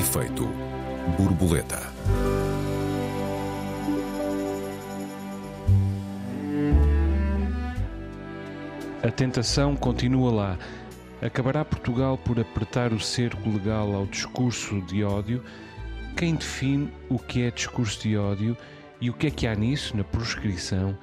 [0.00, 0.48] Efeito
[1.18, 1.92] borboleta.
[9.02, 10.58] A tentação continua lá.
[11.20, 15.44] Acabará Portugal por apertar o cerco legal ao discurso de ódio?
[16.16, 18.56] Quem define o que é discurso de ódio
[19.02, 20.96] e o que é que há nisso, na proscrição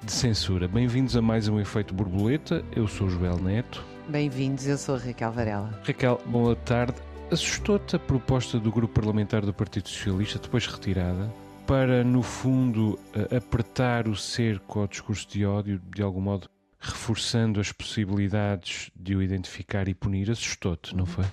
[0.00, 0.68] de censura?
[0.68, 2.64] Bem-vindos a mais um Efeito Borboleta.
[2.70, 3.84] Eu sou Joel Neto.
[4.08, 5.76] Bem-vindos, eu sou Raquel Varela.
[5.84, 6.94] Raquel, boa tarde.
[7.30, 11.32] Assustou-te a proposta do grupo parlamentar do Partido Socialista, depois retirada,
[11.66, 12.98] para, no fundo,
[13.34, 16.48] apertar o cerco ao discurso de ódio, de algum modo
[16.78, 20.30] reforçando as possibilidades de o identificar e punir?
[20.30, 21.24] Assustou-te, não foi?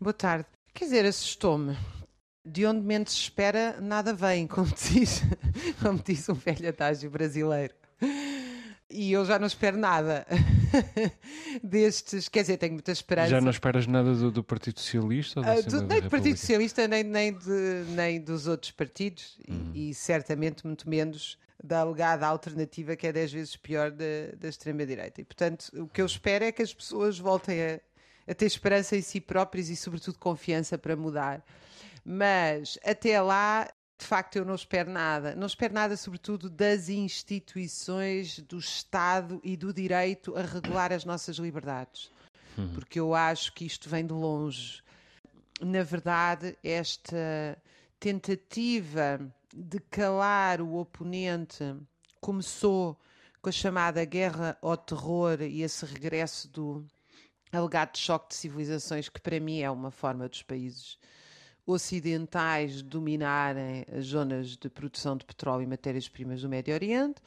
[0.00, 0.46] Boa tarde.
[0.74, 1.76] Quer dizer, assustou-me.
[2.44, 5.22] De onde menos se espera, nada vem, como diz,
[5.80, 7.74] como diz um velho adágio brasileiro
[8.90, 10.26] e eu já não espero nada
[11.62, 12.28] destes.
[12.28, 13.28] Quer dizer, tenho muita esperança.
[13.28, 15.40] Já não esperas nada do, do Partido Socialista?
[15.40, 19.70] Uh, do, nem do Partido Socialista, nem, nem, de, nem dos outros partidos, uhum.
[19.74, 24.04] e, e, certamente muito menos da alegada alternativa que é 10 vezes pior da,
[24.38, 25.20] da extrema-direita.
[25.20, 27.80] E, portanto, o que eu espero é que as pessoas voltem a,
[28.26, 31.44] a ter esperança em si próprias e, sobretudo, confiança para mudar.
[32.04, 33.68] Mas até lá
[34.00, 35.36] de facto eu não espero nada.
[35.36, 41.36] Não espero nada, sobretudo, das instituições, do Estado e do direito a regular as nossas
[41.36, 42.10] liberdades.
[42.56, 42.72] Uhum.
[42.72, 44.82] Porque eu acho que isto vem de longe.
[45.60, 47.58] Na verdade, esta
[48.00, 49.20] tentativa
[49.54, 51.76] de calar o oponente
[52.20, 52.98] começou
[53.42, 56.86] com a chamada guerra ao terror e esse regresso do
[57.52, 60.98] alegado choque de civilizações, que para mim é uma forma dos países
[61.70, 67.20] ocidentais dominarem as zonas de produção de petróleo e matérias-primas do Médio Oriente.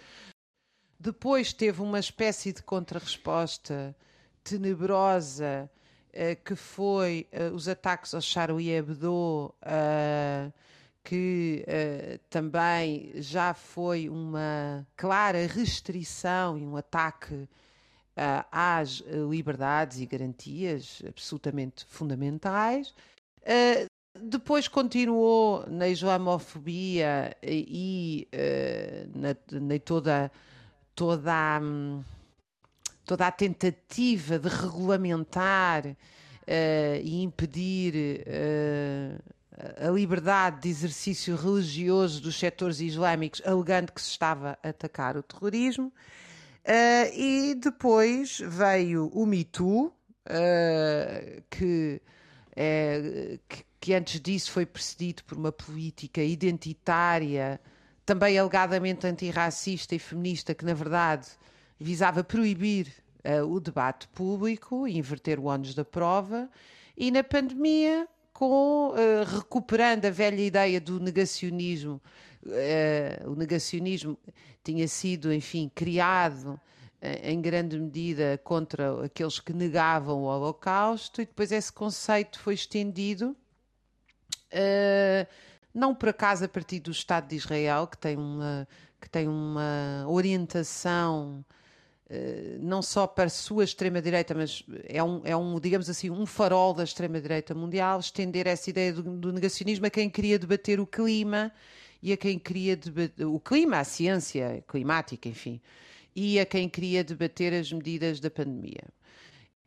[0.99, 3.95] Depois teve uma espécie de contrarresposta
[4.43, 5.69] tenebrosa
[6.09, 10.53] uh, que foi uh, os ataques ao Charlie Hebdo, uh,
[11.03, 11.65] que
[12.29, 17.45] também já foi uma clara restrição e um ataque
[18.49, 22.93] às liberdades e garantias absolutamente fundamentais.
[24.19, 30.31] Depois continuou na islamofobia e, uh, na, na, toda,
[30.93, 31.59] toda, a,
[33.05, 35.95] toda a tentativa de regulamentar uh,
[37.01, 44.59] e impedir uh, a liberdade de exercício religioso dos setores islâmicos, alegando que se estava
[44.61, 45.91] a atacar o terrorismo.
[47.15, 49.91] e depois veio o Me Too,
[51.49, 52.01] que,
[53.47, 57.59] que que antes disso foi precedido por uma política identitária,
[58.05, 61.27] também alegadamente antirracista e feminista, que na verdade
[61.77, 62.87] visava proibir
[63.25, 66.49] uh, o debate público inverter o ónus da prova,
[66.95, 72.01] e na pandemia, com uh, recuperando a velha ideia do negacionismo,
[72.45, 74.17] uh, o negacionismo
[74.63, 76.57] tinha sido, enfim, criado
[77.21, 83.35] em grande medida contra aqueles que negavam o Holocausto, e depois esse conceito foi estendido
[84.53, 85.27] Uh,
[85.73, 88.67] não por acaso a partir do Estado de Israel, que tem uma,
[89.01, 91.43] que tem uma orientação
[92.09, 96.25] uh, não só para a sua extrema-direita, mas é um, é um, digamos assim, um
[96.27, 100.85] farol da extrema-direita mundial, estender essa ideia do, do, negacionismo a quem queria debater o
[100.85, 101.51] clima
[102.01, 105.59] e a quem queria debater o clima, a ciência climática, enfim,
[106.15, 108.83] e a quem queria debater as medidas da pandemia.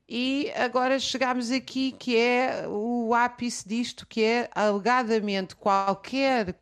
[0.08, 6.54] E agora chegamos aqui que é o ápice disto, que é alegadamente qualquer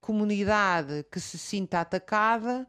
[0.00, 2.66] comunidade que se sinta atacada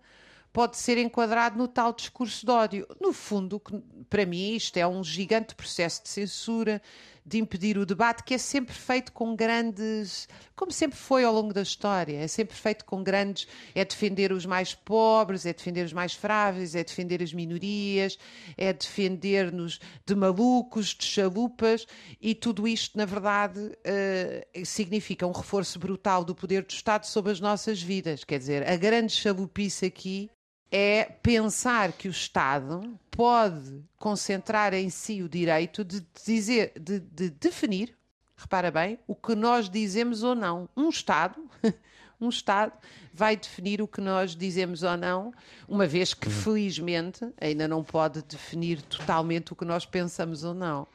[0.51, 2.87] pode ser enquadrado no tal discurso de ódio.
[2.99, 3.61] No fundo,
[4.09, 6.81] para mim, isto é um gigante processo de censura,
[7.25, 10.27] de impedir o debate, que é sempre feito com grandes.
[10.55, 13.47] como sempre foi ao longo da história, é sempre feito com grandes.
[13.75, 18.17] é defender os mais pobres, é defender os mais frágeis, é defender as minorias,
[18.57, 21.85] é defender-nos de malucos, de chalupas,
[22.21, 27.31] e tudo isto, na verdade, uh, significa um reforço brutal do poder do Estado sobre
[27.31, 28.23] as nossas vidas.
[28.23, 30.29] Quer dizer, a grande chalupice aqui
[30.71, 37.29] é pensar que o Estado pode concentrar em si o direito de dizer, de, de,
[37.29, 37.95] definir,
[38.37, 40.69] repara bem, o que nós dizemos ou não.
[40.77, 41.41] Um Estado,
[42.21, 42.73] um Estado
[43.13, 45.33] vai definir o que nós dizemos ou não,
[45.67, 50.87] uma vez que felizmente ainda não pode definir totalmente o que nós pensamos ou não.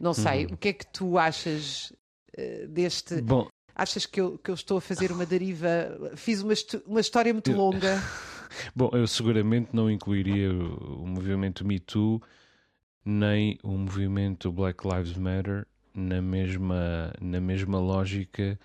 [0.00, 0.54] Não sei, uhum.
[0.54, 1.92] o que é que tu achas
[2.36, 3.22] uh, deste?
[3.22, 6.12] Bom, achas que eu, que eu estou a fazer uma deriva?
[6.16, 6.52] Fiz uma,
[6.84, 8.02] uma história muito longa.
[8.74, 12.22] Bom, eu seguramente não incluiria o movimento Me Too
[13.04, 18.58] nem o movimento Black Lives Matter na mesma, na mesma lógica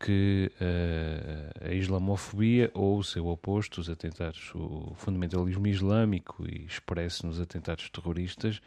[0.00, 7.26] que uh, a islamofobia ou o seu oposto, os atentados, o fundamentalismo islâmico e expresso
[7.26, 8.60] nos atentados terroristas,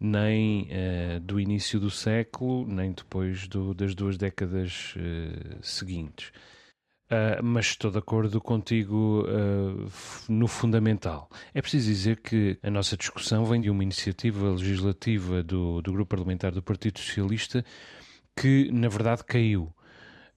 [0.00, 6.32] nem uh, do início do século, nem depois do, das duas décadas uh, seguintes.
[7.12, 9.26] Uh, mas estou de acordo contigo
[10.28, 11.28] no fundamental.
[11.52, 16.08] É preciso dizer que a nossa discussão vem de uma iniciativa legislativa do, do Grupo
[16.08, 17.62] Parlamentar do Partido Socialista
[18.36, 19.72] que, na verdade, caiu.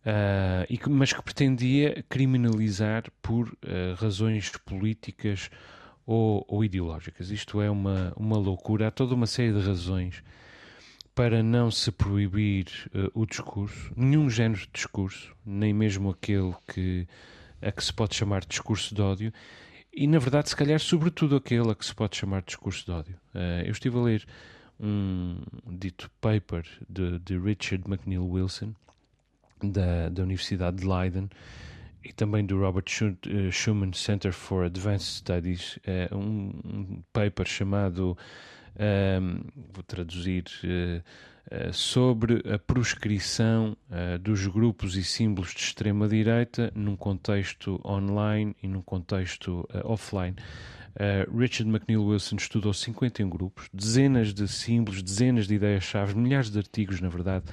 [0.05, 5.49] Uh, e que, mas que pretendia criminalizar por uh, razões políticas
[6.05, 7.31] ou, ou, ideológicas.
[7.31, 8.87] Isto é uma, uma loucura.
[8.87, 10.21] Há toda uma série de razões
[11.15, 17.07] para não se proibir uh, o discurso, nenhum género de discurso, nem mesmo aquele que,
[17.61, 19.33] a que se pode chamar de discurso de ódio,
[19.93, 22.91] e na verdade, se calhar, sobretudo aquele a que se pode chamar de discurso de
[22.91, 23.15] ódio.
[23.65, 24.25] eu estive a ler
[24.77, 28.75] um dito paper de, de Richard McNeil Wilson
[29.63, 31.29] da, da Universidade de Leiden
[32.05, 38.15] e também do Robert eh, Schumann Center for Advanced Studies, é um, paper chamado,
[39.73, 46.95] vou traduzir, uh, uh, sobre a proscrição uh, dos grupos e símbolos de extrema-direita num
[46.95, 50.35] contexto online e num contexto offline.
[51.37, 57.01] Richard McNeil Wilson estudou 51 grupos, dezenas de símbolos, dezenas de ideias-chave, milhares de artigos,
[57.01, 57.43] na verdade,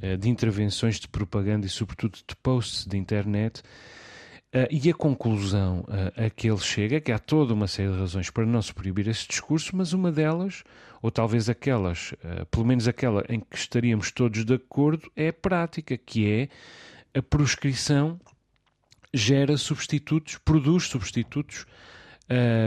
[0.00, 3.62] eh, de intervenções de propaganda e, sobretudo, de posts de internet.
[4.54, 7.92] Uh, e a conclusão uh, a que ele chega é que há toda uma série
[7.92, 10.64] de razões para não se proibir esse discurso, mas uma delas,
[11.02, 15.32] ou talvez aquelas, uh, pelo menos aquela em que estaríamos todos de acordo, é a
[15.34, 16.48] prática, que é
[17.18, 18.18] a proscrição
[19.12, 21.66] gera substitutos, produz substitutos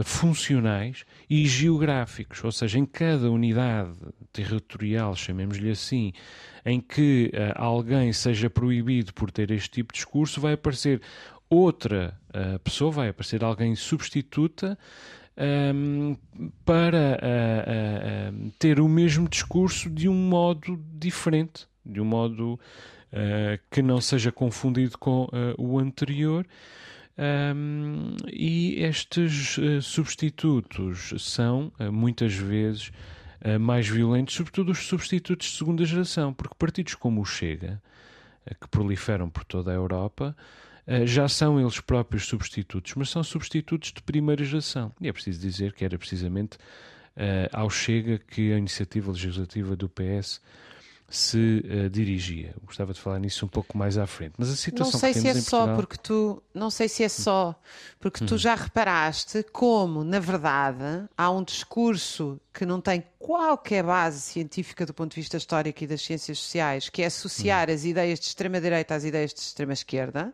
[0.03, 3.93] funcionais e geográficos, ou seja, em cada unidade
[4.33, 6.13] territorial, chamemos-lhe assim,
[6.65, 10.99] em que alguém seja proibido por ter este tipo de discurso, vai aparecer
[11.51, 14.77] outra uh, pessoa, vai aparecer alguém substituta
[15.37, 22.59] um, ehm, para uh, ter o mesmo discurso de um modo diferente, de um modo
[23.69, 25.27] que não seja confundido com
[25.57, 26.47] o anterior.
[27.17, 32.91] Um, e estes uh, substitutos são, uh, muitas vezes,
[33.45, 37.81] uh, mais violentos, sobretudo os substitutos de segunda geração, porque partidos como o Chega,
[38.59, 40.35] que proliferam por toda a Europa,
[41.05, 44.91] já são eles próprios substitutos, mas são substitutos de primeira geração.
[44.99, 46.57] E é preciso dizer que era precisamente
[47.51, 50.41] ao Chega que a iniciativa legislativa do PS
[51.11, 52.55] se uh, dirigia.
[52.63, 54.33] Gostava de falar nisso um pouco mais à frente.
[54.37, 55.75] Mas a situação não sei se é só Portugal...
[55.75, 57.53] porque tu não sei se é só
[57.99, 58.37] porque tu hum.
[58.37, 64.93] já reparaste como na verdade há um discurso que não tem qualquer base científica do
[64.93, 67.73] ponto de vista histórico e das ciências sociais, que é associar hum.
[67.73, 70.33] as ideias de extrema direita às ideias de extrema esquerda.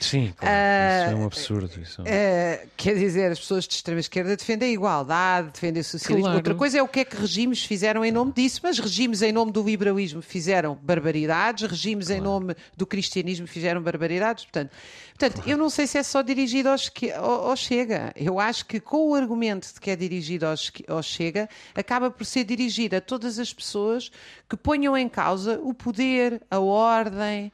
[0.00, 0.54] Sim, claro.
[0.54, 1.80] Uh, isso é um absurdo.
[1.80, 2.02] Isso.
[2.02, 6.24] Uh, quer dizer, as pessoas de extrema-esquerda defendem a igualdade, defendem o socialismo.
[6.24, 6.38] Claro.
[6.38, 9.32] Outra coisa é o que é que regimes fizeram em nome disso, mas regimes em
[9.32, 12.20] nome do liberalismo fizeram barbaridades, regimes claro.
[12.20, 14.44] em nome do cristianismo fizeram barbaridades.
[14.44, 14.70] Portanto,
[15.10, 15.50] portanto claro.
[15.50, 16.76] eu não sei se é só dirigido ao,
[17.16, 18.12] ao, ao, Chega.
[18.16, 20.54] Eu acho que com o argumento de que é dirigido ao,
[20.88, 24.10] ao Chega, acaba por ser dirigido a todas as pessoas
[24.48, 27.52] que ponham em causa o poder, a ordem.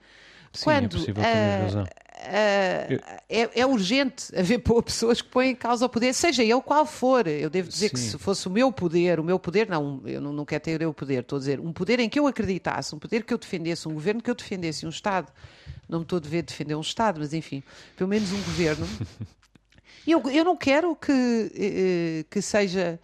[0.52, 1.84] Sim, é quando é razão.
[2.20, 6.84] Uh, é, é, urgente haver pessoas que põem em causa o poder, seja ele qual
[6.84, 7.26] for.
[7.26, 7.94] Eu devo dizer Sim.
[7.94, 10.86] que se fosse o meu poder, o meu poder, não, eu não, não quero ter
[10.86, 13.38] o poder, estou a dizer, um poder em que eu acreditasse, um poder que eu
[13.38, 15.32] defendesse, um governo que eu defendesse, um Estado.
[15.88, 17.62] Não me estou a dever defender um Estado, mas enfim,
[17.96, 18.86] pelo menos um governo.
[20.06, 23.00] eu, eu não quero que, eh, que seja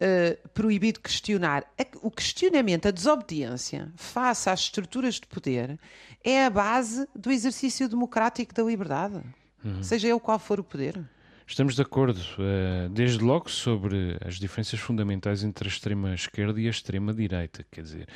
[0.00, 1.64] uh, proibido questionar.
[2.02, 5.78] O questionamento, a desobediência face às estruturas de poder
[6.22, 9.20] é a base do exercício democrático da liberdade,
[9.64, 9.82] uhum.
[9.82, 11.04] seja ele qual for o poder.
[11.46, 16.70] Estamos de acordo, uh, desde logo, sobre as diferenças fundamentais entre a extrema-esquerda e a
[16.70, 17.66] extrema-direita.
[17.70, 18.08] Quer dizer,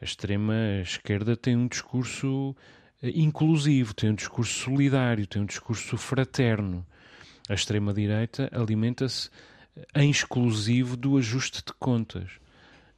[0.00, 2.54] a extrema-esquerda tem um discurso uh,
[3.02, 6.86] inclusivo, tem um discurso solidário, tem um discurso fraterno.
[7.48, 9.30] A extrema-direita alimenta-se
[9.94, 12.30] em exclusivo do ajuste de contas,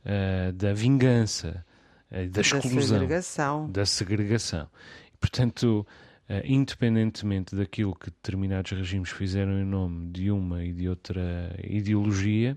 [0.05, 1.65] uh, da vingança,
[2.11, 3.71] uh, da exclusão, da segregação.
[3.71, 4.69] Da segregação.
[5.13, 5.87] E, portanto,
[6.29, 12.57] uh, independentemente daquilo que determinados regimes fizeram em nome de uma e de outra ideologia,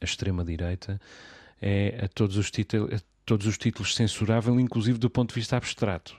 [0.00, 1.00] a extrema-direita
[1.60, 5.56] é a todos os títulos, a todos os títulos censurável, inclusive do ponto de vista
[5.56, 6.16] abstrato.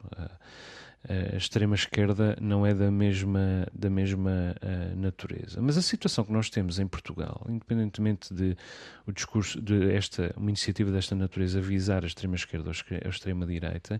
[1.08, 5.62] A extrema-esquerda não é da mesma, da mesma uh, natureza.
[5.62, 8.58] Mas a situação que nós temos em Portugal, independentemente de
[9.08, 12.75] o discurso de esta, uma iniciativa desta natureza visar a extrema-esquerda ou
[13.06, 14.00] a extrema-direita,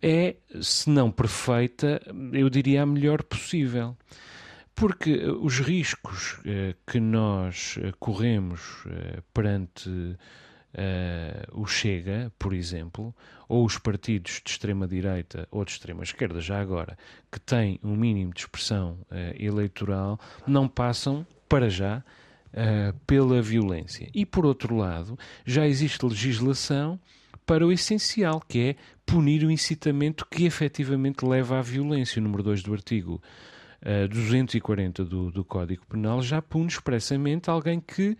[0.00, 2.00] é, se não perfeita,
[2.32, 3.96] eu diria a melhor possível.
[4.76, 9.88] Porque os riscos uh, que nós corremos uh, perante
[10.74, 13.14] uh, o Chega, por exemplo,
[13.48, 16.98] ou os partidos de extrema-direita ou de extrema-esquerda, já agora,
[17.30, 24.08] que têm um mínimo de expressão uh, eleitoral, não passam, para já, uh, pela violência.
[24.14, 26.98] E, por outro lado, já existe legislação
[27.46, 32.18] para o essencial, que é punir o incitamento que efetivamente leva à violência.
[32.18, 33.22] O número 2 do artigo
[33.82, 38.16] uh, 240 do, do Código Penal já pune expressamente alguém que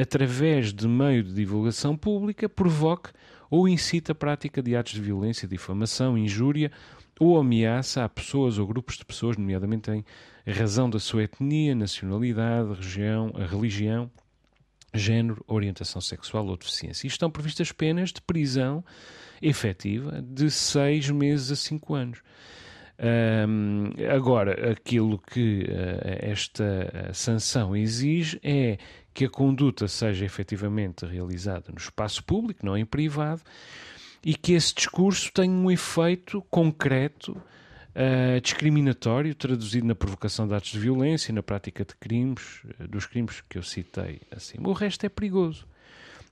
[0.00, 3.10] através de meio de divulgação pública, provoque
[3.50, 6.70] ou incite a prática de atos de violência, difamação, injúria
[7.18, 10.04] ou ameaça a pessoas ou grupos de pessoas, nomeadamente em
[10.46, 14.10] razão da sua etnia, nacionalidade, região, religião,
[14.94, 17.06] género, orientação sexual ou deficiência.
[17.06, 18.84] E estão previstas penas de prisão
[19.42, 22.20] efetiva de seis meses a cinco anos.
[23.00, 28.76] Um, agora, aquilo que uh, esta sanção exige é
[29.18, 33.42] que a conduta seja efetivamente realizada no espaço público, não em privado,
[34.24, 40.70] e que esse discurso tenha um efeito concreto, uh, discriminatório, traduzido na provocação de atos
[40.70, 44.68] de violência, na prática de crimes, uh, dos crimes que eu citei acima.
[44.68, 45.66] O resto é perigoso.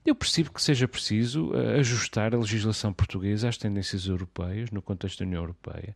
[0.04, 5.18] Eu percebo que seja preciso uh, ajustar a legislação portuguesa às tendências europeias, no contexto
[5.18, 5.92] da União Europeia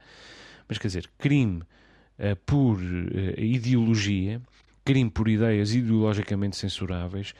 [0.68, 1.62] mas quer dizer, crime
[2.18, 4.40] uh, por uh, ideologia,
[4.90, 7.32] crime por ideias ideologicamente censuráveis,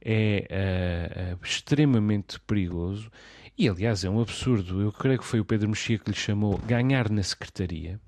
[0.00, 3.10] é uh, extremamente perigoso
[3.58, 4.80] e, aliás, é um absurdo.
[4.80, 8.00] Eu creio que foi o Pedro Mexia que lhe chamou ganhar na secretaria.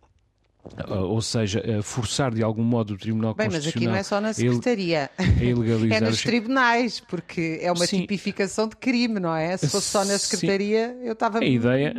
[0.88, 3.80] ou seja, forçar de algum modo o Tribunal Bem, Constitucional.
[3.80, 5.10] Bem, mas aqui não é só na Secretaria.
[5.94, 8.00] é nos tribunais, porque é uma Sim.
[8.00, 9.56] tipificação de crime, não é?
[9.58, 11.06] Se fosse só na Secretaria, Sim.
[11.06, 11.94] eu estava a ideia,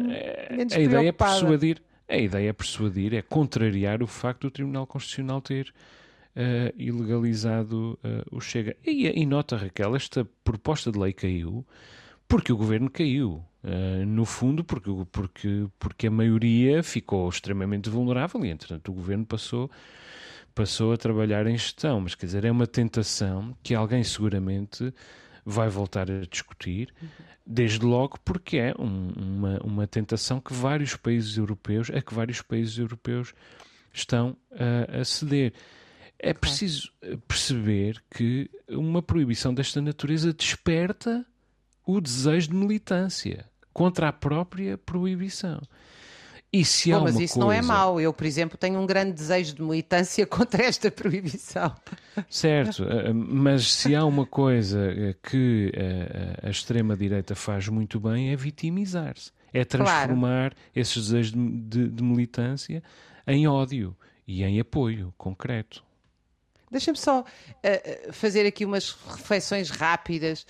[0.76, 5.42] a ideia é persuadir a ideia é persuadir, é contrariar o facto do Tribunal Constitucional
[5.42, 5.74] ter
[6.38, 8.76] uh, ilegalizado uh, o Chega.
[8.86, 11.66] E, e, nota, Raquel, esta proposta de lei caiu
[12.28, 13.44] porque o governo caiu.
[13.64, 19.26] Uh, no fundo, porque, porque, porque a maioria ficou extremamente vulnerável e, entretanto, o governo
[19.26, 19.70] passou,
[20.56, 22.00] passou a trabalhar em gestão.
[22.00, 24.94] Mas, quer dizer, é uma tentação que alguém seguramente
[25.46, 26.94] vai voltar a discutir.
[27.46, 32.42] Desde logo porque é um, uma, uma tentação que vários países europeus, a que vários
[32.42, 33.34] países europeus
[33.94, 35.54] estão a, a ceder.
[36.20, 36.92] É preciso
[37.28, 41.26] perceber que uma proibição desta natureza desperta
[41.86, 45.62] o desejo de militância contra a própria proibição.
[46.52, 47.46] E se Bom, mas isso coisa...
[47.46, 48.00] não é mau.
[48.00, 51.76] Eu, por exemplo, tenho um grande desejo de militância contra esta proibição.
[52.30, 58.32] Certo, eh, mas se há uma coisa eh, que eh, a extrema-direita faz muito bem
[58.32, 59.32] é vitimizar-se.
[59.54, 60.56] É transformar claro.
[60.76, 62.82] esses desejos de, de, de militância
[63.26, 63.96] em ódio
[64.26, 65.84] e em apoio concreto.
[66.70, 70.46] Deixa-me só uh, fazer aqui umas reflexões rápidas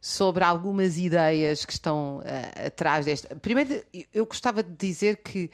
[0.00, 3.34] sobre algumas ideias que estão uh, atrás desta.
[3.36, 5.50] Primeiro, eu gostava de dizer que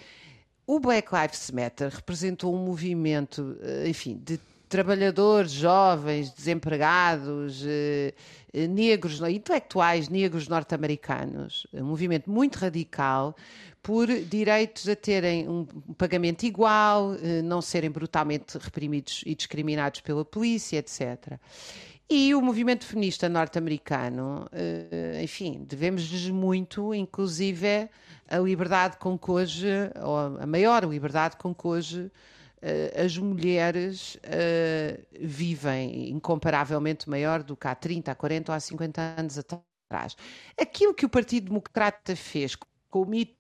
[0.67, 3.57] o Black Lives Matter representou um movimento,
[3.87, 7.65] enfim, de trabalhadores jovens, desempregados,
[8.69, 13.35] negros, intelectuais negros norte-americanos, um movimento muito radical
[13.83, 20.25] por direitos a terem um pagamento igual, eh, não serem brutalmente reprimidos e discriminados pela
[20.25, 21.39] polícia, etc.
[22.11, 27.89] E o movimento feminista norte-americano, eh, enfim, devemos-lhes muito, inclusive
[28.29, 29.69] a liberdade com que hoje,
[30.03, 32.11] ou a maior liberdade com que hoje eh,
[33.03, 34.19] as mulheres
[35.21, 40.17] vivem, incomparavelmente maior do que há 30, há 40 ou há 50 anos atrás.
[40.61, 43.39] Aquilo que o Partido Democrata fez com o mito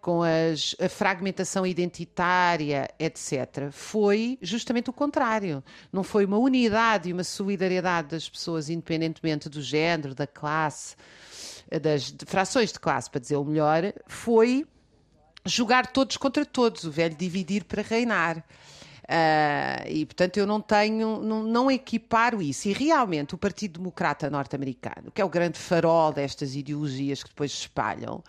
[0.00, 5.62] com as, a fragmentação identitária, etc., foi justamente o contrário.
[5.92, 10.96] Não foi uma unidade e uma solidariedade das pessoas, independentemente do género, da classe,
[11.80, 14.66] das frações de classe, para dizer o melhor, foi
[15.44, 18.44] jogar todos contra todos, o velho dividir para reinar.
[19.02, 22.68] Uh, e portanto eu não tenho, não, não, equiparo isso.
[22.68, 27.52] E realmente o Partido Democrata norte-americano, que é o grande farol destas ideologias que depois
[27.52, 28.22] se espalham,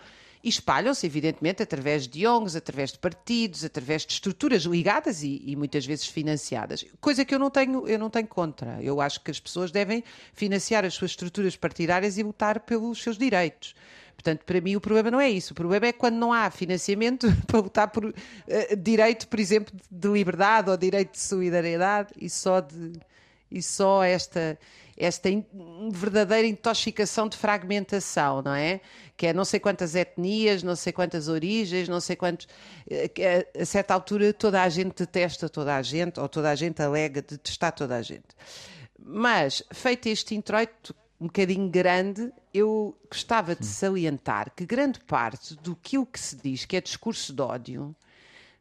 [0.44, 5.56] e espalham-se, evidentemente, através de ONGs, através de partidos, através de estruturas ligadas e, e,
[5.56, 6.84] muitas vezes financiadas.
[7.00, 8.78] Coisa que eu não, tenho, eu não tenho contra.
[8.82, 10.04] Eu acho que as pessoas devem
[10.34, 13.74] financiar as suas estruturas partidárias e lutar pelos seus direitos.
[14.24, 15.52] Portanto, para mim o problema não é isso.
[15.52, 18.14] O problema é quando não há financiamento para lutar por uh,
[18.78, 22.92] direito, por exemplo, de liberdade ou direito de solidariedade e só de
[23.50, 24.58] e só esta
[24.96, 25.44] esta in,
[25.92, 28.80] verdadeira intoxicação de fragmentação, não é?
[29.16, 32.48] Que é não sei quantas etnias, não sei quantas origens, não sei quantos.
[32.88, 33.10] Eh,
[33.56, 36.80] a, a certa altura toda a gente detesta toda a gente, ou toda a gente
[36.80, 38.28] alega detestar toda a gente.
[38.98, 45.74] Mas, feito este introito um bocadinho grande, eu gostava de salientar que grande parte do
[45.74, 47.96] que o que se diz que é discurso de ódio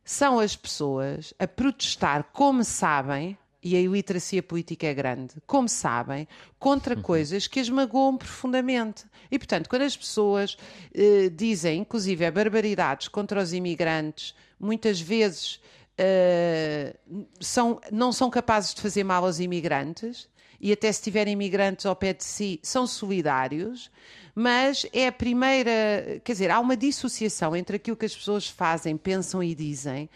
[0.05, 6.25] são as pessoas a protestar como sabem e a iliteracia política é grande, como sabem,
[6.57, 7.01] contra uhum.
[7.01, 9.05] coisas que as magoam profundamente.
[9.29, 10.57] E, portanto, quando as pessoas
[10.93, 15.61] eh, dizem, inclusive, barbaridades contra os imigrantes, muitas vezes
[15.97, 16.95] eh,
[17.41, 20.29] são, não são capazes de fazer mal aos imigrantes,
[20.63, 23.91] e até se tiverem imigrantes ao pé de si, são solidários,
[24.33, 26.19] mas é a primeira.
[26.23, 30.09] Quer dizer, há uma dissociação entre aquilo que as pessoas fazem, pensam e dizem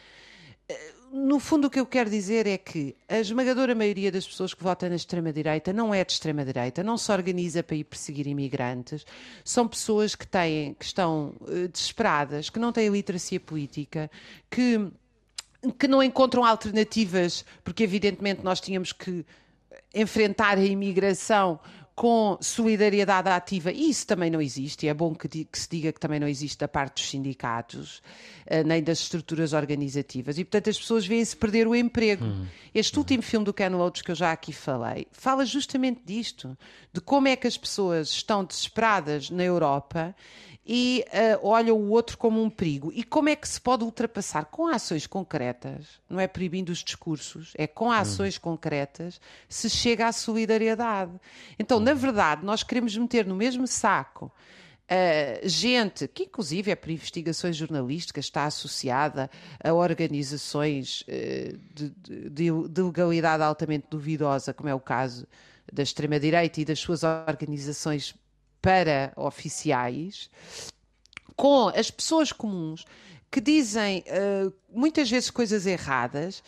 [1.11, 4.63] no fundo, o que eu quero dizer é que a esmagadora maioria das pessoas que
[4.63, 9.05] votam na extrema-direita não é de extrema-direita, não se organiza para ir perseguir imigrantes,
[9.43, 14.11] são pessoas que têm, que estão uh, desesperadas, que não têm literacia política,
[14.49, 14.91] que,
[15.79, 19.25] que não encontram alternativas, porque evidentemente nós tínhamos que
[19.93, 21.59] enfrentar a imigração
[21.97, 25.91] com solidariedade ativa, e isso também não existe, e é bom que, que, se diga
[25.91, 28.03] que também não existe da parte dos sindicatos,
[28.45, 32.23] uh, nem das estruturas organizativas, e portanto as pessoas veem-se perder o emprego.
[32.23, 32.45] Hum.
[32.71, 32.99] Este hum.
[32.99, 36.55] último filme do Ken Loach que eu já aqui falei, fala justamente disto,
[36.93, 40.15] de como é que as pessoas estão desesperadas na Europa
[40.67, 42.91] e uh, olha o outro como um perigo.
[42.93, 44.45] E como é que se pode ultrapassar?
[44.45, 50.11] Com ações concretas, não é proibindo os discursos, é com ações concretas se chega à
[50.11, 51.13] solidariedade.
[51.57, 54.31] Então, na verdade, nós queremos meter no mesmo saco
[54.89, 59.29] Uh, gente que, inclusive, é por investigações jornalísticas, está associada
[59.61, 65.27] a organizações uh, de, de, de, legalidade altamente duvidosa, como é o caso
[65.73, 68.15] da extrema-direita e das suas organizações
[68.67, 70.29] para oficiais,
[71.37, 72.83] com as pessoas comuns
[73.31, 76.43] que dizem uh, muitas vezes coisas erradas.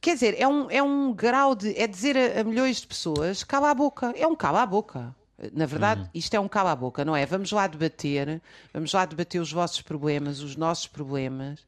[0.00, 1.78] Quer dizer, é um, é um grau de.
[1.78, 4.14] É dizer a, a milhões de pessoas cala a boca.
[4.16, 5.14] É um cala a boca.
[5.52, 6.08] Na verdade, uhum.
[6.14, 7.24] isto é um cala-a-boca, não é?
[7.24, 8.42] Vamos lá debater,
[8.74, 11.60] vamos lá debater os vossos problemas, os nossos problemas.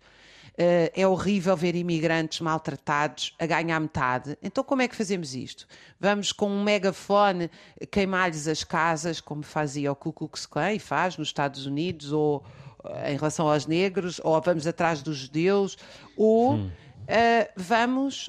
[0.53, 4.37] Uh, é horrível ver imigrantes maltratados a ganhar metade.
[4.43, 5.67] Então, como é que fazemos isto?
[5.99, 7.51] Vamos com um megafone
[7.91, 12.45] queimar-lhes as casas, como fazia o Ku Klux Klan e faz nos Estados Unidos, ou
[12.85, 15.79] uh, em relação aos negros, ou vamos atrás dos judeus,
[16.17, 16.67] ou hum.
[16.67, 18.29] uh, vamos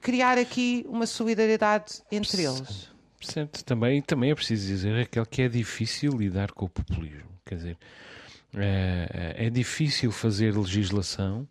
[0.00, 2.94] criar aqui uma solidariedade entre eles.
[3.20, 7.30] Certo, também, também é preciso dizer aquele que é difícil lidar com o populismo.
[7.44, 7.78] Quer dizer,
[8.56, 11.48] é, é difícil fazer legislação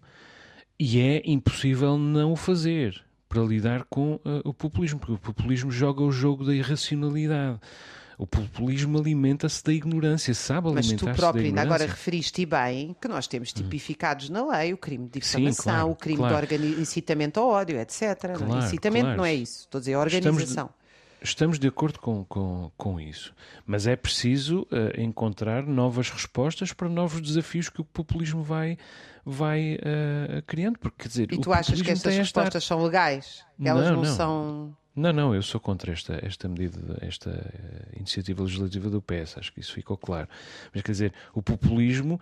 [0.80, 5.72] e é impossível não o fazer para lidar com uh, o populismo, porque o populismo
[5.72, 7.60] joga o jogo da irracionalidade.
[8.16, 11.08] O populismo alimenta-se da ignorância, sabe alimentar-se da ignorância.
[11.08, 13.54] Mas tu próprio ainda agora referiste bem que nós temos hum.
[13.56, 14.34] tipificados hum.
[14.34, 16.46] na lei o crime de difamação, claro, o crime claro.
[16.46, 18.38] de incitamento ao ódio, etc.
[18.38, 20.38] Claro, Incitamento não é isso, estou a dizer organização.
[20.38, 20.83] Estamos
[21.24, 23.34] Estamos de acordo com, com, com isso,
[23.66, 28.78] mas é preciso uh, encontrar novas respostas para novos desafios que o populismo vai,
[29.26, 30.78] vai uh, criando.
[30.78, 32.68] Porque, quer dizer, e tu achas que essas respostas esta...
[32.68, 33.46] são legais?
[33.64, 34.78] Elas não, não, não, são.
[34.94, 39.54] Não, não, eu sou contra esta, esta medida, esta uh, iniciativa legislativa do PS, acho
[39.54, 40.28] que isso ficou claro.
[40.74, 42.20] Mas quer dizer, o populismo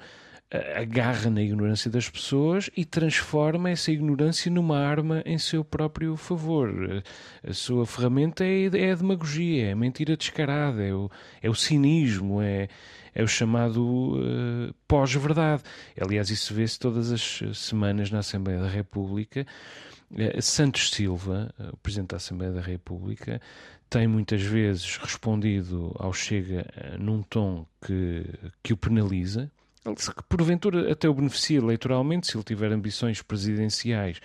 [0.51, 7.01] agarra na ignorância das pessoas e transforma essa ignorância numa arma em seu próprio favor.
[7.41, 11.09] A sua ferramenta é, é a demagogia, é a mentira descarada, é o,
[11.41, 12.67] é o cinismo, é,
[13.15, 15.63] é o chamado uh, pós-verdade.
[15.99, 19.47] Aliás, isso vê-se todas as semanas na Assembleia da República.
[20.11, 23.39] Uh, Santos Silva, o Presidente da Assembleia da República,
[23.89, 26.65] tem muitas vezes respondido ao Chega
[26.97, 28.25] num tom que,
[28.63, 29.51] que o penaliza,
[29.83, 34.19] que porventura até o beneficia eleitoralmente se ele tiver ambições presidenciais,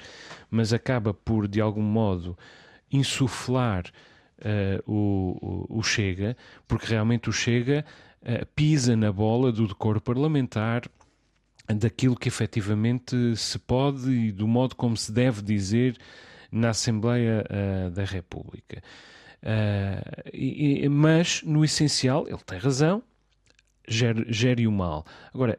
[0.50, 2.36] mas acaba por, de algum modo,
[2.92, 3.86] insuflar
[4.38, 6.36] uh, o, o, o, Chega,
[6.68, 7.84] porque realmente o Chega
[8.22, 10.82] uh, pisa na bola do decoro parlamentar,
[11.68, 15.96] daquilo que efetivamente se pode e do modo como se deve dizer
[16.52, 18.82] na Assembleia uh, da República.
[20.32, 23.02] E, mas, no essencial, ele tem razão,
[23.88, 25.04] gere, gere o mal.
[25.32, 25.58] Agora,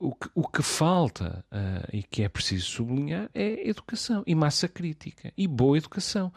[0.00, 4.66] o que, o que falta uh, e que é preciso sublinhar é educação e massa
[4.66, 6.32] crítica e boa educação.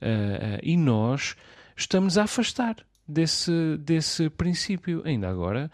[0.00, 1.36] Uh, uh, e nós
[1.76, 5.02] estamos a afastar desse, desse princípio.
[5.04, 5.70] Ainda agora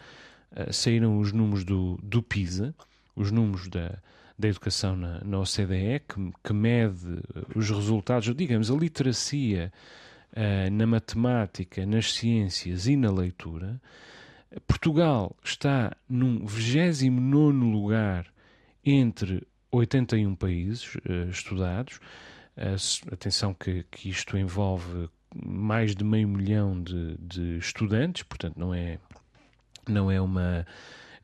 [0.71, 2.73] saíram os números do, do PISA,
[3.15, 3.99] os números da,
[4.39, 7.21] da educação na, na OCDE, que, que, mede
[7.55, 9.71] os resultados, digamos, a literacia
[10.71, 13.79] na matemática, nas ciências e na leitura.
[14.65, 18.27] Portugal está num 29 lugar
[18.85, 21.99] entre 81 países uh, estudados.
[22.57, 28.73] Uh, atenção que, que, isto envolve mais de meio milhão de, de, estudantes, portanto não
[28.73, 28.97] é,
[29.87, 30.65] não é, uma,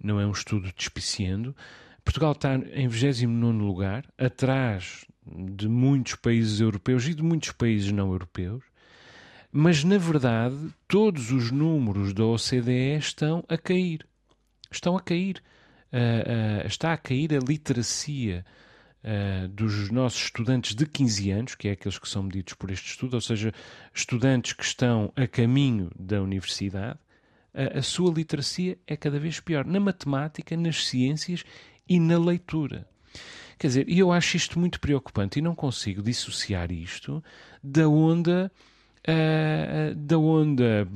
[0.01, 1.55] não é um estudo despiciando.
[2.03, 8.11] Portugal está em 29 lugar, atrás de muitos países europeus e de muitos países não
[8.11, 8.63] europeus
[9.55, 14.03] mas na verdade todos os números da OCDE estão a cair.
[14.71, 15.43] Estão a cair.
[15.93, 18.43] Uh, uh, está a cair a literacia
[19.03, 22.89] uh, dos nossos estudantes de 15 anos, que é aqueles que são medidos por este
[22.89, 23.53] estudo, ou seja,
[23.93, 26.97] estudantes que estão a caminho da universidade,
[27.53, 31.43] a sua literacia é cada vez pior na matemática, nas ciências
[31.87, 32.87] e na leitura.
[33.59, 37.23] Quer dizer, e eu acho isto muito preocupante e não consigo dissociar isto
[37.63, 38.51] da onda
[39.07, 40.87] uh, da onda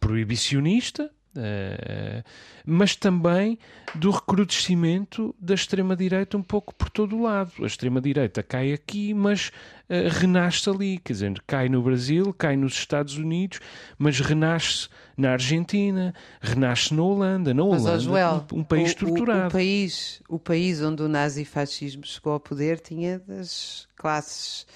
[0.00, 2.22] proibicionista, uh,
[2.64, 3.58] mas também
[3.94, 7.52] do recrudescimento da extrema-direita um pouco por todo o lado.
[7.62, 9.48] A extrema-direita cai aqui, mas
[9.88, 13.60] uh, renasce ali, quer dizer, cai no Brasil, cai nos Estados Unidos,
[13.98, 18.86] mas renasce na Argentina, renasce na Holanda, na Holanda, mas, Joel, um, um, país o,
[18.88, 19.44] estruturado.
[19.44, 24.66] O, o, país, o país onde o nazifascismo chegou ao poder tinha das classes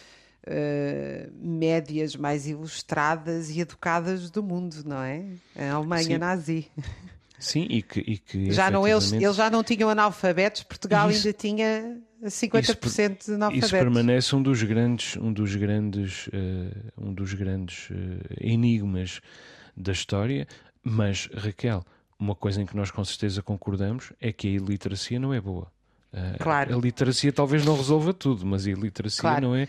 [0.47, 5.25] uh, médias mais ilustradas e educadas do mundo, não é?
[5.57, 6.19] A Alemanha Sim.
[6.19, 6.71] nazi.
[7.39, 11.27] Sim, e que, e que já não, eles, eles já não tinham analfabetos, Portugal isso,
[11.27, 13.67] ainda tinha 50% isso, de analfabetos.
[13.67, 16.31] Isso permanece um dos grandes, um dos grandes, uh,
[16.97, 17.95] um dos grandes uh,
[18.41, 19.21] enigmas
[19.77, 20.49] da história,
[20.83, 21.85] mas Raquel,
[22.19, 25.71] uma coisa em que nós com certeza concordamos é que a iliteracia não é boa.
[26.13, 26.75] Uh, claro.
[26.75, 29.49] A literacia talvez não resolva tudo, mas a iliteracia claro.
[29.49, 29.69] não é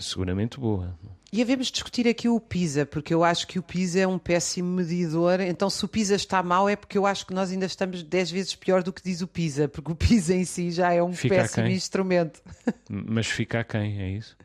[0.00, 0.98] seguramente boa.
[1.32, 4.68] E havemos discutir aqui o PISA, porque eu acho que o PISA é um péssimo
[4.68, 5.40] medidor.
[5.40, 8.30] Então, se o PISA está mal, é porque eu acho que nós ainda estamos 10
[8.30, 11.12] vezes pior do que diz o PISA, porque o PISA em si já é um
[11.12, 12.40] fica péssimo instrumento.
[12.88, 14.36] Mas fica a quem, é isso?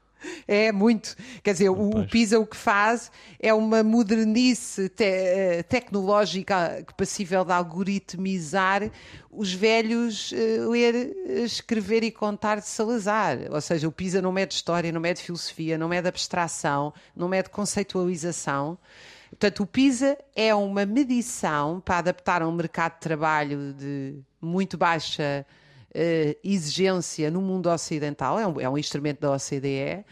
[0.48, 1.16] É, muito.
[1.44, 7.46] Quer dizer, o, o, PISA o que faz é uma modernice te eh, tecnológica passível
[7.46, 8.92] de algoritmizar
[9.32, 13.38] os velhos uh, ler, escrever e contar de Salazar.
[13.52, 17.50] Ou seja, o PISA não mede história, não mede filosofia, não mede abstração, não mede
[17.50, 18.78] conceitualização.
[19.30, 24.78] Portanto, o PISA é uma medição para adaptar a um mercado de trabalho de muito
[24.78, 25.46] baixa
[26.44, 30.06] exigência no mundo ocidental, é um, é um instrumento da OCDE,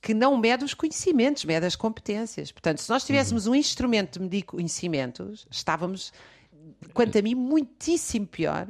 [0.00, 2.50] que não mede os conhecimentos, mede as competências.
[2.50, 3.52] Portanto, se nós tivéssemos uhum.
[3.52, 6.12] um instrumento de medir conhecimentos, estávamos,
[6.92, 8.68] quanto a mim, muitíssimo pior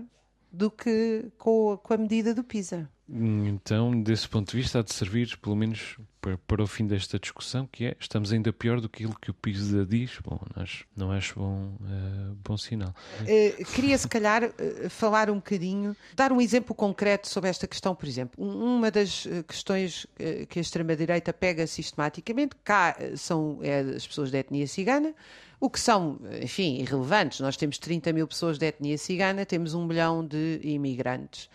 [0.53, 2.89] do que com, com a medida do PISA.
[3.09, 7.19] Então, desse ponto de vista, há de servir, pelo menos para, para, o fim desta
[7.19, 10.19] discussão, que é estamos ainda pior do que aquilo que o PISA diz.
[10.25, 12.95] Bom, acho, não acho bom, uh, bom sinal.
[13.21, 17.95] Uh, queria, se calhar, uh, falar um bocadinho, dar um exemplo concreto sobre esta questão,
[17.95, 18.43] por exemplo.
[18.43, 20.07] Uma das questões
[20.49, 25.13] que a extrema-direita pega sistematicamente, cá são é, as pessoas da etnia cigana,
[25.61, 27.41] o que são, enfim, irrelevantes.
[27.41, 31.51] Nós temos 30 mil pessoas da etnia cigana, temos um milhão de imigrantes.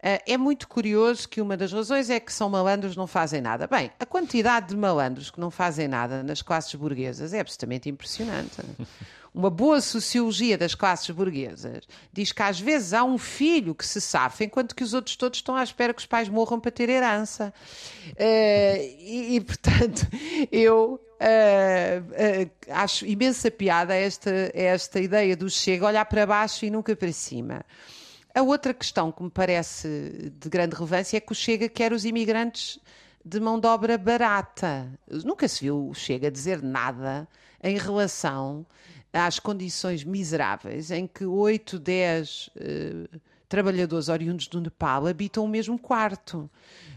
[0.00, 3.66] Uh, é muito curioso que uma das razões é que são malandros não fazem nada.
[3.66, 8.56] Bem, a quantidade de malandros que não fazem nada nas classes burguesas é absolutamente impressionante.
[9.32, 14.00] Uma boa sociologia das classes burguesas diz que às vezes há um filho que se
[14.00, 16.88] safa, enquanto que os outros todos estão à espera que os pais morram para ter
[16.88, 17.52] herança.
[18.08, 20.04] Uh, e, e, portanto,
[20.50, 26.70] eu uh, uh, acho imensa piada esta, esta ideia do chega olhar para baixo e
[26.70, 27.64] nunca para cima.
[28.34, 32.04] A outra questão que me parece de grande relevância é que o Chega quer os
[32.04, 32.78] imigrantes
[33.24, 34.88] de mão de obra barata.
[35.24, 37.28] Nunca se viu o Chega dizer nada
[37.62, 38.64] em relação
[39.12, 45.76] às condições miseráveis em que 8, 10 uh, trabalhadores oriundos do Nepal habitam o mesmo
[45.78, 46.48] quarto.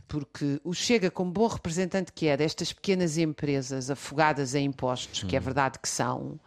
[0.08, 5.36] Porque o Chega, como bom representante que é destas pequenas empresas afogadas em impostos, que
[5.36, 6.40] é verdade que são,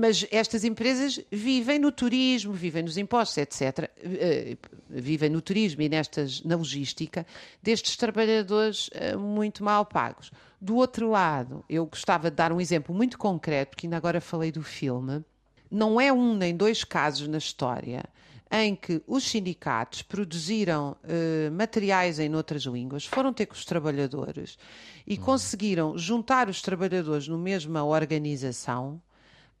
[0.00, 3.90] mas estas empresas vivem no turismo, vivem nos impostos, etc.
[4.02, 4.56] Eh,
[4.88, 7.26] vivem no turismo e nestas, na logística
[7.62, 10.30] destes trabalhadores uh, muito mal pagos.
[10.60, 14.50] Do outro lado, eu gostava de dar um exemplo muito concreto, porque ainda agora falei
[14.50, 15.24] do filme.
[15.70, 18.04] Não é um nem dois casos na história
[18.50, 24.58] em que os sindicatos produziram uh, materiais em outras línguas, foram ter com os trabalhadores
[25.06, 25.24] e uhum.
[25.24, 29.00] conseguiram juntar os trabalhadores no mesma organização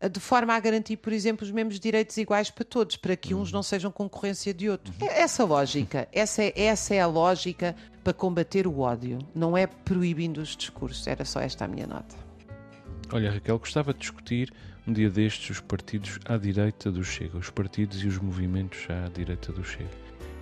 [0.06, 3.50] de forma a garantir, por exemplo, os mesmos direitos iguais para todos, para que uns
[3.50, 4.94] não sejam concorrência de outros.
[5.00, 5.08] Uhum.
[5.08, 9.66] É essa lógica, essa é, essa é a lógica para combater o ódio, não é
[9.66, 12.14] proibindo os discursos, era só esta a minha nota.
[13.12, 14.52] Olha, Raquel, gostava de discutir
[14.86, 19.08] um dia destes os partidos à direita do Chega, os partidos e os movimentos à
[19.08, 19.90] direita do Chega.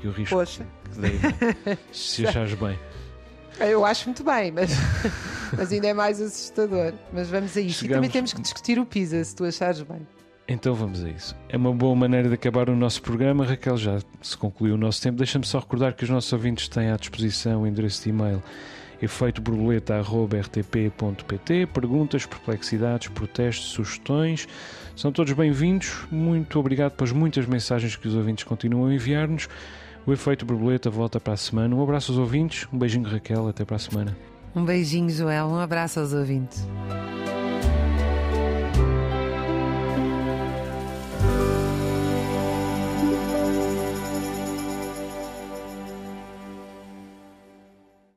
[0.02, 0.66] E o risco Poxa.
[0.84, 1.18] que dei,
[1.92, 2.78] se achares bem.
[3.58, 4.70] Eu acho muito bem, mas,
[5.56, 6.92] mas ainda é mais assustador.
[7.12, 7.80] Mas vamos a isso.
[7.80, 7.90] Chegamos...
[7.90, 10.06] E também temos que discutir o PISA, se tu achares bem.
[10.48, 11.34] Então vamos a isso.
[11.48, 13.44] É uma boa maneira de acabar o nosso programa.
[13.44, 15.18] Raquel, já se concluiu o nosso tempo.
[15.18, 18.40] Deixa-me só recordar que os nossos ouvintes têm à disposição o endereço de e-mail
[19.02, 24.46] efeitoborboleta.rtp.pt Perguntas, perplexidades, protestos, sugestões.
[24.94, 26.06] São todos bem-vindos.
[26.10, 29.48] Muito obrigado pelas muitas mensagens que os ouvintes continuam a enviar-nos.
[30.06, 31.74] O Efeito Borboleta volta para a semana.
[31.74, 34.16] Um abraço aos ouvintes, um beijinho Raquel, até para a semana.
[34.56, 35.48] Um beijinho, Joel.
[35.48, 36.66] Um abraço aos ouvintes.